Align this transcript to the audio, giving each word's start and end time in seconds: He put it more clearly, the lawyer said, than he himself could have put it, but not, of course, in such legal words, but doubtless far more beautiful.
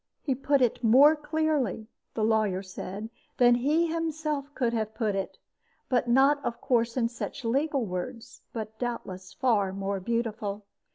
He 0.23 0.33
put 0.33 0.63
it 0.63 0.83
more 0.83 1.15
clearly, 1.15 1.87
the 2.15 2.23
lawyer 2.23 2.63
said, 2.63 3.11
than 3.37 3.53
he 3.53 3.85
himself 3.93 4.47
could 4.55 4.73
have 4.73 4.95
put 4.95 5.13
it, 5.13 5.37
but 5.89 6.07
not, 6.07 6.43
of 6.43 6.59
course, 6.59 6.97
in 6.97 7.07
such 7.07 7.45
legal 7.45 7.85
words, 7.85 8.41
but 8.51 8.79
doubtless 8.79 9.31
far 9.31 9.71
more 9.73 9.99
beautiful. 9.99 10.65